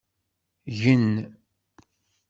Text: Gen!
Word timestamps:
Gen! 0.79 1.07